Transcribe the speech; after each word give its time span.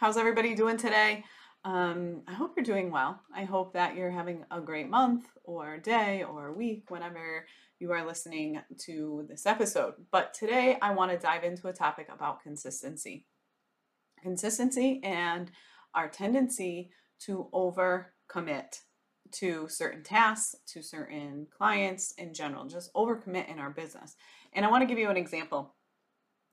How's 0.00 0.16
everybody 0.16 0.54
doing 0.54 0.76
today? 0.76 1.24
Um, 1.64 2.22
I 2.28 2.32
hope 2.32 2.52
you're 2.56 2.64
doing 2.64 2.92
well. 2.92 3.20
I 3.34 3.42
hope 3.42 3.72
that 3.72 3.96
you're 3.96 4.12
having 4.12 4.44
a 4.48 4.60
great 4.60 4.88
month 4.88 5.26
or 5.42 5.78
day 5.78 6.22
or 6.22 6.52
week 6.52 6.88
whenever 6.88 7.46
you 7.80 7.90
are 7.90 8.06
listening 8.06 8.60
to 8.84 9.26
this 9.28 9.44
episode. 9.44 9.94
But 10.12 10.34
today 10.34 10.78
I 10.80 10.94
want 10.94 11.10
to 11.10 11.18
dive 11.18 11.42
into 11.42 11.66
a 11.66 11.72
topic 11.72 12.06
about 12.14 12.44
consistency. 12.44 13.26
Consistency 14.22 15.00
and 15.02 15.50
our 15.96 16.08
tendency 16.08 16.90
to 17.22 17.48
overcommit 17.52 18.82
to 19.32 19.66
certain 19.68 20.04
tasks, 20.04 20.54
to 20.68 20.80
certain 20.80 21.48
clients 21.50 22.12
in 22.18 22.34
general, 22.34 22.66
just 22.66 22.94
overcommit 22.94 23.50
in 23.50 23.58
our 23.58 23.70
business. 23.70 24.14
And 24.52 24.64
I 24.64 24.70
want 24.70 24.82
to 24.82 24.86
give 24.86 24.98
you 24.98 25.10
an 25.10 25.16
example 25.16 25.74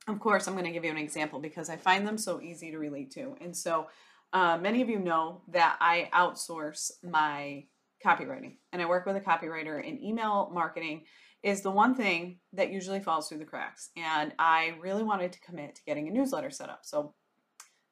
of 0.08 0.20
course, 0.20 0.46
I'm 0.46 0.54
going 0.54 0.66
to 0.66 0.72
give 0.72 0.84
you 0.84 0.90
an 0.90 0.96
example 0.96 1.40
because 1.40 1.68
I 1.68 1.76
find 1.76 2.06
them 2.06 2.18
so 2.18 2.40
easy 2.40 2.70
to 2.70 2.78
relate 2.78 3.10
to. 3.12 3.36
And 3.40 3.56
so, 3.56 3.88
uh, 4.32 4.58
many 4.58 4.82
of 4.82 4.88
you 4.88 4.98
know 4.98 5.42
that 5.48 5.76
I 5.80 6.10
outsource 6.12 6.90
my 7.02 7.64
copywriting 8.04 8.56
and 8.72 8.82
I 8.82 8.86
work 8.86 9.06
with 9.06 9.14
a 9.16 9.20
copywriter, 9.20 9.86
and 9.86 10.02
email 10.02 10.50
marketing 10.52 11.04
is 11.42 11.62
the 11.62 11.70
one 11.70 11.94
thing 11.94 12.38
that 12.52 12.72
usually 12.72 13.00
falls 13.00 13.28
through 13.28 13.38
the 13.38 13.44
cracks. 13.44 13.90
And 13.96 14.34
I 14.38 14.74
really 14.80 15.02
wanted 15.02 15.32
to 15.32 15.40
commit 15.40 15.74
to 15.76 15.84
getting 15.84 16.08
a 16.08 16.12
newsletter 16.12 16.50
set 16.50 16.70
up. 16.70 16.80
So, 16.82 17.14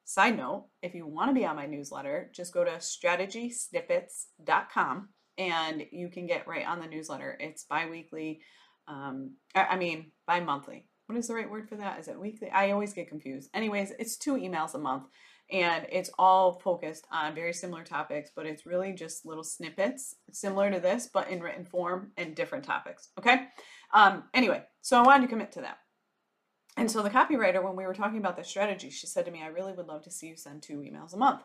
side 0.03 0.37
note, 0.37 0.67
if 0.81 0.93
you 0.93 1.07
want 1.07 1.29
to 1.29 1.35
be 1.35 1.45
on 1.45 1.55
my 1.55 1.65
newsletter, 1.65 2.29
just 2.33 2.53
go 2.53 2.63
to 2.63 2.71
strategysnippets.com 2.71 5.09
and 5.37 5.85
you 5.91 6.09
can 6.09 6.27
get 6.27 6.47
right 6.47 6.65
on 6.65 6.79
the 6.79 6.87
newsletter. 6.87 7.37
It's 7.39 7.65
bi 7.65 7.89
weekly, 7.89 8.39
um, 8.87 9.33
I 9.53 9.75
mean, 9.77 10.11
bi 10.27 10.39
monthly 10.39 10.87
what 11.05 11.17
is 11.17 11.27
the 11.27 11.35
right 11.35 11.49
word 11.49 11.69
for 11.69 11.75
that? 11.75 11.99
Is 11.99 12.07
it 12.07 12.19
weekly? 12.19 12.49
I 12.49 12.71
always 12.71 12.93
get 12.93 13.09
confused. 13.09 13.49
Anyways, 13.53 13.91
it's 13.99 14.17
two 14.17 14.35
emails 14.35 14.73
a 14.73 14.79
month 14.79 15.05
and 15.51 15.85
it's 15.91 16.09
all 16.17 16.53
focused 16.53 17.05
on 17.11 17.35
very 17.35 17.53
similar 17.53 17.83
topics, 17.83 18.31
but 18.35 18.45
it's 18.45 18.65
really 18.65 18.93
just 18.93 19.25
little 19.25 19.43
snippets 19.43 20.15
similar 20.31 20.71
to 20.71 20.79
this, 20.79 21.07
but 21.13 21.29
in 21.29 21.41
written 21.41 21.65
form 21.65 22.11
and 22.17 22.35
different 22.35 22.63
topics. 22.63 23.09
Okay. 23.19 23.47
Um, 23.93 24.23
anyway, 24.33 24.63
so 24.81 24.97
I 24.97 25.03
wanted 25.03 25.23
to 25.23 25.29
commit 25.29 25.51
to 25.53 25.61
that. 25.61 25.77
And 26.77 26.89
so 26.89 27.03
the 27.03 27.09
copywriter, 27.09 27.63
when 27.63 27.75
we 27.75 27.85
were 27.85 27.93
talking 27.93 28.17
about 28.17 28.35
the 28.35 28.43
strategy, 28.43 28.89
she 28.89 29.07
said 29.07 29.25
to 29.25 29.31
me, 29.31 29.41
I 29.41 29.47
really 29.47 29.73
would 29.73 29.87
love 29.87 30.03
to 30.03 30.11
see 30.11 30.27
you 30.27 30.35
send 30.35 30.61
two 30.61 30.79
emails 30.79 31.13
a 31.13 31.17
month. 31.17 31.41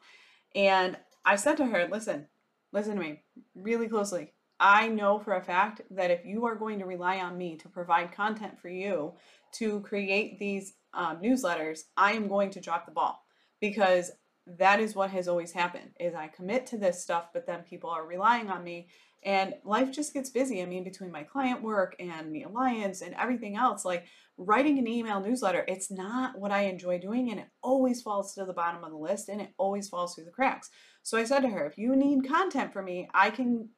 And 0.54 0.96
I 1.24 1.36
said 1.36 1.56
to 1.58 1.66
her, 1.66 1.86
listen, 1.88 2.26
listen 2.72 2.94
to 2.94 3.00
me 3.00 3.22
really 3.54 3.88
closely. 3.88 4.32
I 4.60 4.88
know 4.88 5.18
for 5.18 5.34
a 5.34 5.42
fact 5.42 5.80
that 5.90 6.10
if 6.10 6.26
you 6.26 6.44
are 6.44 6.54
going 6.54 6.78
to 6.80 6.84
rely 6.84 7.18
on 7.18 7.38
me 7.38 7.56
to 7.56 7.68
provide 7.68 8.12
content 8.12 8.60
for 8.60 8.68
you 8.68 9.14
to 9.52 9.80
create 9.80 10.38
these 10.38 10.74
um, 10.92 11.16
newsletters, 11.22 11.80
I 11.96 12.12
am 12.12 12.28
going 12.28 12.50
to 12.50 12.60
drop 12.60 12.84
the 12.84 12.92
ball 12.92 13.24
because 13.60 14.10
that 14.58 14.78
is 14.78 14.94
what 14.94 15.10
has 15.10 15.28
always 15.28 15.52
happened 15.52 15.90
is 15.98 16.14
I 16.14 16.28
commit 16.28 16.66
to 16.66 16.78
this 16.78 17.02
stuff, 17.02 17.28
but 17.32 17.46
then 17.46 17.62
people 17.62 17.88
are 17.88 18.06
relying 18.06 18.50
on 18.50 18.62
me 18.62 18.88
and 19.22 19.54
life 19.64 19.90
just 19.90 20.12
gets 20.12 20.30
busy. 20.30 20.62
I 20.62 20.66
mean, 20.66 20.84
between 20.84 21.12
my 21.12 21.22
client 21.22 21.62
work 21.62 21.94
and 21.98 22.34
the 22.34 22.42
alliance 22.42 23.00
and 23.00 23.14
everything 23.14 23.56
else, 23.56 23.84
like 23.84 24.06
writing 24.36 24.78
an 24.78 24.88
email 24.88 25.20
newsletter, 25.20 25.64
it's 25.68 25.90
not 25.90 26.38
what 26.38 26.52
I 26.52 26.62
enjoy 26.62 26.98
doing 26.98 27.30
and 27.30 27.40
it 27.40 27.48
always 27.62 28.02
falls 28.02 28.34
to 28.34 28.44
the 28.44 28.52
bottom 28.52 28.82
of 28.84 28.90
the 28.90 28.96
list 28.96 29.28
and 29.28 29.40
it 29.40 29.52
always 29.58 29.88
falls 29.88 30.14
through 30.14 30.24
the 30.24 30.30
cracks. 30.30 30.70
So 31.02 31.16
I 31.16 31.24
said 31.24 31.40
to 31.40 31.48
her, 31.48 31.66
if 31.66 31.78
you 31.78 31.96
need 31.96 32.28
content 32.28 32.72
for 32.72 32.82
me, 32.82 33.08
I 33.14 33.30
can 33.30 33.70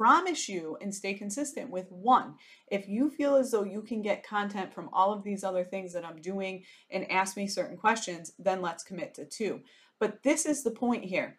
promise 0.00 0.48
you 0.48 0.78
and 0.80 0.94
stay 0.94 1.12
consistent 1.12 1.68
with 1.68 1.92
one. 1.92 2.32
If 2.70 2.88
you 2.88 3.10
feel 3.10 3.36
as 3.36 3.50
though 3.50 3.64
you 3.64 3.82
can 3.82 4.00
get 4.00 4.26
content 4.26 4.72
from 4.72 4.88
all 4.94 5.12
of 5.12 5.22
these 5.22 5.44
other 5.44 5.62
things 5.62 5.92
that 5.92 6.06
I'm 6.06 6.22
doing 6.22 6.64
and 6.90 7.10
ask 7.12 7.36
me 7.36 7.46
certain 7.46 7.76
questions, 7.76 8.32
then 8.38 8.62
let's 8.62 8.82
commit 8.82 9.12
to 9.16 9.26
two. 9.26 9.60
But 9.98 10.22
this 10.22 10.46
is 10.46 10.62
the 10.62 10.70
point 10.70 11.04
here. 11.04 11.36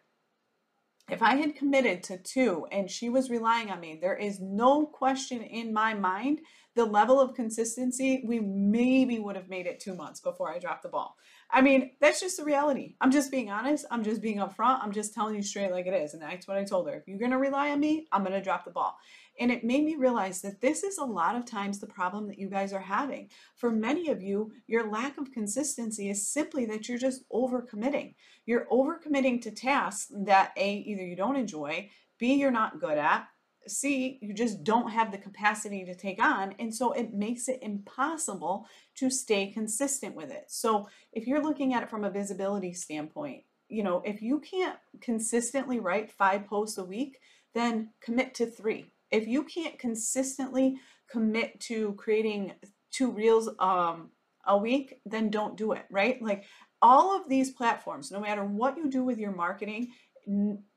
If 1.10 1.22
I 1.22 1.36
had 1.36 1.56
committed 1.56 2.02
to 2.04 2.16
two 2.16 2.66
and 2.70 2.90
she 2.90 3.08
was 3.08 3.28
relying 3.28 3.70
on 3.70 3.80
me, 3.80 3.98
there 4.00 4.16
is 4.16 4.40
no 4.40 4.86
question 4.86 5.42
in 5.42 5.72
my 5.72 5.94
mind 5.94 6.40
the 6.74 6.84
level 6.84 7.20
of 7.20 7.34
consistency, 7.34 8.22
we 8.26 8.40
maybe 8.40 9.18
would 9.18 9.36
have 9.36 9.48
made 9.48 9.66
it 9.66 9.78
two 9.78 9.94
months 9.94 10.20
before 10.20 10.50
I 10.50 10.58
dropped 10.58 10.82
the 10.82 10.88
ball. 10.88 11.16
I 11.50 11.60
mean, 11.60 11.90
that's 12.00 12.20
just 12.20 12.38
the 12.38 12.44
reality. 12.44 12.94
I'm 13.00 13.10
just 13.10 13.30
being 13.30 13.50
honest. 13.50 13.84
I'm 13.90 14.02
just 14.02 14.22
being 14.22 14.38
upfront. 14.38 14.82
I'm 14.82 14.92
just 14.92 15.12
telling 15.12 15.34
you 15.34 15.42
straight 15.42 15.70
like 15.70 15.86
it 15.86 15.92
is. 15.92 16.14
And 16.14 16.22
that's 16.22 16.48
what 16.48 16.56
I 16.56 16.64
told 16.64 16.88
her. 16.88 16.94
If 16.94 17.06
you're 17.06 17.18
going 17.18 17.32
to 17.32 17.38
rely 17.38 17.70
on 17.70 17.80
me, 17.80 18.06
I'm 18.10 18.22
going 18.22 18.32
to 18.32 18.40
drop 18.40 18.64
the 18.64 18.70
ball. 18.70 18.96
And 19.40 19.50
it 19.50 19.64
made 19.64 19.84
me 19.84 19.96
realize 19.96 20.40
that 20.42 20.60
this 20.60 20.82
is 20.82 20.98
a 20.98 21.04
lot 21.04 21.36
of 21.36 21.46
times 21.46 21.78
the 21.78 21.86
problem 21.86 22.28
that 22.28 22.38
you 22.38 22.48
guys 22.48 22.72
are 22.72 22.80
having. 22.80 23.30
For 23.56 23.70
many 23.70 24.08
of 24.10 24.22
you, 24.22 24.52
your 24.66 24.90
lack 24.90 25.18
of 25.18 25.32
consistency 25.32 26.10
is 26.10 26.28
simply 26.28 26.66
that 26.66 26.88
you're 26.88 26.98
just 26.98 27.28
overcommitting. 27.30 28.14
You're 28.44 28.66
overcommitting 28.66 29.40
to 29.42 29.50
tasks 29.50 30.12
that 30.24 30.52
A, 30.56 30.74
either 30.74 31.04
you 31.04 31.16
don't 31.16 31.36
enjoy, 31.36 31.90
B, 32.18 32.34
you're 32.34 32.50
not 32.50 32.80
good 32.80 32.98
at, 32.98 33.26
C, 33.66 34.18
you 34.20 34.34
just 34.34 34.64
don't 34.64 34.90
have 34.90 35.12
the 35.12 35.18
capacity 35.18 35.84
to 35.84 35.94
take 35.94 36.22
on. 36.22 36.54
And 36.58 36.74
so 36.74 36.92
it 36.92 37.14
makes 37.14 37.48
it 37.48 37.60
impossible 37.62 38.66
to 38.96 39.10
stay 39.10 39.50
consistent 39.50 40.14
with 40.14 40.30
it. 40.30 40.44
So 40.48 40.88
if 41.12 41.26
you're 41.26 41.42
looking 41.42 41.74
at 41.74 41.82
it 41.82 41.90
from 41.90 42.04
a 42.04 42.10
visibility 42.10 42.72
standpoint, 42.72 43.44
you 43.68 43.82
know, 43.82 44.02
if 44.04 44.20
you 44.20 44.40
can't 44.40 44.78
consistently 45.00 45.80
write 45.80 46.12
five 46.12 46.46
posts 46.46 46.78
a 46.78 46.84
week, 46.84 47.18
then 47.54 47.90
commit 48.00 48.34
to 48.34 48.46
three. 48.46 48.90
If 49.12 49.28
you 49.28 49.44
can't 49.44 49.78
consistently 49.78 50.78
commit 51.10 51.60
to 51.60 51.94
creating 51.94 52.54
two 52.90 53.12
reels 53.12 53.50
um, 53.58 54.10
a 54.46 54.56
week, 54.56 55.00
then 55.06 55.30
don't 55.30 55.56
do 55.56 55.72
it, 55.72 55.84
right? 55.90 56.20
Like 56.20 56.44
all 56.80 57.16
of 57.16 57.28
these 57.28 57.52
platforms, 57.52 58.10
no 58.10 58.20
matter 58.20 58.44
what 58.44 58.76
you 58.76 58.90
do 58.90 59.04
with 59.04 59.18
your 59.18 59.34
marketing, 59.34 59.92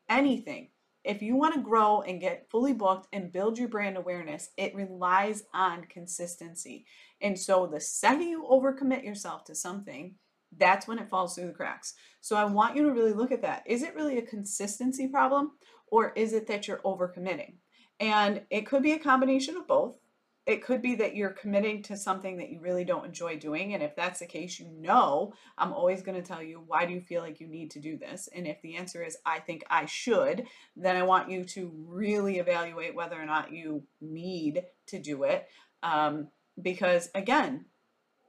anything, 0.09 0.69
if 1.05 1.21
you 1.21 1.35
want 1.35 1.53
to 1.53 1.61
grow 1.61 2.01
and 2.01 2.19
get 2.19 2.49
fully 2.49 2.73
booked 2.73 3.07
and 3.13 3.31
build 3.31 3.57
your 3.57 3.67
brand 3.67 3.95
awareness, 3.95 4.49
it 4.57 4.75
relies 4.75 5.43
on 5.53 5.85
consistency. 5.85 6.85
And 7.21 7.39
so 7.39 7.67
the 7.67 7.79
second 7.79 8.27
you 8.27 8.43
overcommit 8.43 9.03
yourself 9.03 9.43
to 9.45 9.55
something, 9.55 10.15
that's 10.57 10.87
when 10.87 10.99
it 10.99 11.09
falls 11.09 11.35
through 11.35 11.47
the 11.47 11.53
cracks. 11.53 11.93
So 12.21 12.35
I 12.35 12.45
want 12.45 12.75
you 12.75 12.83
to 12.83 12.91
really 12.91 13.13
look 13.13 13.31
at 13.31 13.43
that. 13.43 13.63
Is 13.67 13.83
it 13.83 13.95
really 13.95 14.17
a 14.17 14.23
consistency 14.23 15.07
problem 15.07 15.51
or 15.87 16.11
is 16.13 16.33
it 16.33 16.47
that 16.47 16.67
you're 16.67 16.79
overcommitting? 16.79 17.55
And 17.99 18.41
it 18.49 18.65
could 18.67 18.83
be 18.83 18.93
a 18.93 18.99
combination 18.99 19.55
of 19.55 19.67
both 19.67 19.97
it 20.45 20.63
could 20.63 20.81
be 20.81 20.95
that 20.95 21.15
you're 21.15 21.31
committing 21.31 21.81
to 21.83 21.97
something 21.97 22.37
that 22.37 22.49
you 22.49 22.59
really 22.59 22.85
don't 22.85 23.05
enjoy 23.05 23.37
doing. 23.37 23.73
And 23.73 23.81
if 23.81 23.95
that's 23.95 24.19
the 24.19 24.27
case, 24.27 24.59
you 24.59 24.69
know, 24.69 25.33
I'm 25.57 25.73
always 25.73 26.03
going 26.03 26.21
to 26.21 26.27
tell 26.27 26.41
you, 26.41 26.63
why 26.67 26.85
do 26.85 26.93
you 26.93 27.01
feel 27.01 27.21
like 27.21 27.39
you 27.39 27.47
need 27.47 27.71
to 27.71 27.79
do 27.79 27.97
this? 27.97 28.29
And 28.33 28.45
if 28.45 28.61
the 28.61 28.75
answer 28.75 29.03
is, 29.03 29.17
I 29.25 29.39
think 29.39 29.63
I 29.69 29.85
should, 29.85 30.45
then 30.75 30.97
I 30.97 31.03
want 31.03 31.31
you 31.31 31.45
to 31.45 31.71
really 31.87 32.37
evaluate 32.37 32.93
whether 32.93 33.19
or 33.19 33.25
not 33.25 33.51
you 33.51 33.83
need 34.01 34.63
to 34.87 34.99
do 34.99 35.23
it. 35.23 35.47
Um, 35.81 36.27
because 36.61 37.09
again, 37.15 37.65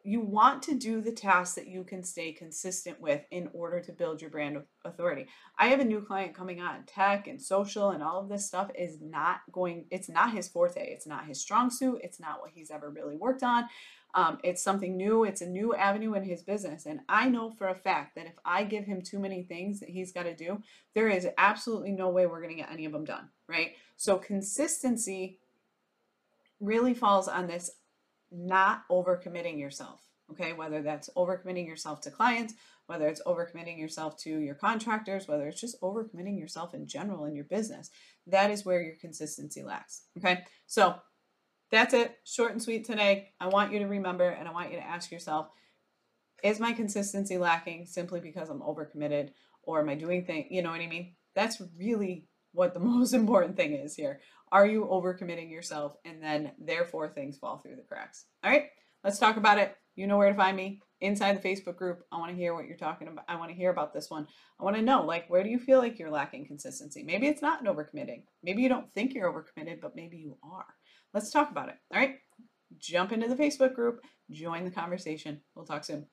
you 0.06 0.21
want 0.21 0.62
to 0.62 0.75
do 0.75 1.00
the 1.00 1.12
tasks 1.12 1.56
that 1.56 1.67
you 1.67 1.83
can 1.83 2.03
stay 2.03 2.33
consistent 2.33 3.00
with 3.00 3.22
in 3.31 3.49
order 3.53 3.81
to 3.81 3.93
build 3.93 4.20
your 4.20 4.31
brand 4.31 4.62
authority. 4.85 5.26
I 5.58 5.67
have 5.67 5.81
a 5.81 5.85
new 5.85 6.00
client 6.00 6.35
coming 6.35 6.61
on. 6.61 6.85
Tech 6.87 7.26
and 7.26 7.43
social 7.43 7.91
and 7.91 8.03
all 8.03 8.20
of 8.20 8.29
this 8.29 8.47
stuff 8.47 8.70
is 8.79 8.99
not 9.00 9.41
going, 9.50 9.87
it's 9.91 10.08
not 10.08 10.32
his 10.32 10.49
forte. 10.49 10.81
It's 10.81 11.06
not 11.06 11.26
his 11.26 11.41
strong 11.41 11.70
suit. 11.70 12.00
It's 12.05 12.20
not 12.20 12.41
what 12.41 12.53
he's 12.55 12.70
ever 12.70 12.88
really 12.88 13.17
worked 13.17 13.43
on. 13.43 13.64
Um, 14.14 14.38
it's 14.44 14.62
something 14.62 14.97
new. 14.97 15.25
It's 15.25 15.43
a 15.43 15.47
new 15.47 15.75
avenue 15.75 16.14
in 16.14 16.23
his 16.23 16.43
business. 16.43 16.87
And 16.87 17.00
I 17.09 17.29
know 17.29 17.50
for 17.50 17.69
a 17.69 17.75
fact 17.75 18.14
that 18.14 18.26
if 18.26 18.35
I 18.44 18.62
give 18.62 18.85
him 18.85 19.02
too 19.02 19.19
many 19.19 19.43
things 19.43 19.81
that 19.81 19.88
he's 19.88 20.12
got 20.12 20.23
to 20.23 20.35
do, 20.35 20.62
there 20.94 21.09
is 21.09 21.26
absolutely 21.37 21.93
no 21.93 22.11
way 22.11 22.26
we're 22.26 22.41
going 22.41 22.56
to 22.56 22.62
get 22.62 22.70
any 22.70 22.85
of 22.85 22.93
them 22.93 23.05
done. 23.05 23.29
Right. 23.49 23.73
So 23.97 24.19
consistency 24.19 25.41
really 26.61 26.94
falls 26.94 27.29
on 27.29 27.47
this 27.47 27.73
not 28.31 28.82
overcommitting 28.90 29.58
yourself. 29.58 30.02
Okay, 30.32 30.52
whether 30.52 30.82
that's 30.82 31.08
overcommitting 31.17 31.67
yourself 31.67 32.00
to 32.00 32.11
clients, 32.11 32.55
whether 32.87 33.06
it's 33.06 33.23
overcommitting 33.26 33.78
yourself 33.78 34.17
to 34.19 34.38
your 34.38 34.56
contractors, 34.56 35.28
whether 35.28 35.46
it's 35.46 35.61
just 35.61 35.81
overcommitting 35.82 36.38
yourself 36.38 36.75
in 36.75 36.87
general 36.87 37.26
in 37.26 37.37
your 37.37 37.44
business, 37.44 37.90
that 38.26 38.50
is 38.50 38.64
where 38.64 38.82
your 38.82 38.96
consistency 39.00 39.62
lacks. 39.62 40.02
Okay, 40.19 40.44
so 40.67 40.96
that's 41.70 41.94
it. 41.94 42.17
Short 42.25 42.52
and 42.52 42.62
sweet 42.62 42.84
today. 42.84 43.31
I 43.40 43.49
want 43.49 43.73
you 43.73 43.78
to 43.81 43.87
remember 43.87 44.28
and 44.28 44.49
I 44.49 44.52
want 44.52 44.73
you 44.73 44.78
to 44.78 44.87
ask 44.87 45.11
yourself 45.12 45.49
is 46.43 46.61
my 46.61 46.73
consistency 46.73 47.38
lacking 47.38 47.87
simply 47.87 48.20
because 48.20 48.50
I'm 48.50 48.61
overcommitted 48.61 49.31
or 49.62 49.81
am 49.81 49.88
I 49.88 49.94
doing 49.94 50.25
things, 50.25 50.46
you 50.50 50.62
know 50.62 50.70
what 50.70 50.81
I 50.81 50.87
mean? 50.87 51.14
That's 51.34 51.61
really 51.78 52.28
what 52.56 52.75
the 52.75 52.81
most 52.97 53.12
important 53.12 53.56
thing 53.56 53.75
is 53.75 53.94
here. 53.94 54.20
Are 54.50 54.67
you 54.67 54.87
overcommitting 54.87 55.50
yourself 55.50 55.97
and 56.05 56.23
then 56.23 56.53
therefore 56.58 57.08
things 57.08 57.37
fall 57.37 57.58
through 57.58 57.76
the 57.76 57.82
cracks? 57.82 58.26
All 58.43 58.50
right, 58.50 58.67
let's 59.05 59.19
talk 59.19 59.37
about 59.37 59.58
it. 59.58 59.76
You 59.94 60.06
know 60.06 60.19
where 60.19 60.31
to 60.31 60.37
find 60.37 60.56
me 60.56 60.82
inside 61.00 61.41
the 61.41 61.49
Facebook 61.49 61.76
group. 61.76 62.03
I 62.12 62.19
want 62.19 62.31
to 62.31 62.37
hear 62.37 62.55
what 62.55 62.67
you're 62.67 62.76
talking 62.76 63.08
about. 63.08 63.25
I 63.29 63.37
want 63.37 63.50
to 63.50 63.56
hear 63.56 63.70
about 63.70 63.93
this 63.93 64.11
one. 64.11 64.26
I 64.61 64.64
want 64.64 64.76
to 64.76 64.82
know, 64.82 65.05
like, 65.05 65.29
where 65.29 65.43
do 65.43 65.49
you 65.49 65.58
feel 65.58 65.79
like 65.79 65.99
you're 65.99 66.11
lacking 66.11 66.47
consistency? 66.47 67.03
Maybe 67.03 67.26
it's 67.26 67.43
not 67.43 67.61
an 67.61 67.67
overcommitting. 67.67 68.25
Maybe 68.43 68.62
you 68.62 68.69
don't 68.69 68.93
think 68.94 69.14
you're 69.14 69.32
overcommitted, 69.32 69.81
but 69.81 69.97
maybe 69.97 70.19
you 70.19 70.37
are. 70.43 70.67
Let's 71.14 71.31
talk 71.31 71.50
about 71.50 71.70
it. 71.70 71.76
All 71.93 71.99
right, 71.99 72.17
jump 72.79 73.12
into 73.12 73.29
the 73.29 73.37
Facebook 73.37 73.75
group, 73.75 74.00
join 74.31 74.64
the 74.64 74.70
conversation. 74.70 75.41
We'll 75.55 75.67
talk 75.67 75.85
soon. 75.85 76.06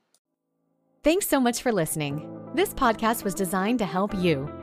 Thanks 1.04 1.28
so 1.28 1.42
much 1.42 1.62
for 1.62 1.74
listening. 1.74 2.30
This 2.54 2.74
podcast 2.74 3.26
was 3.26 3.34
designed 3.36 3.80
to 3.80 3.86
help 3.86 4.16
you. 4.16 4.63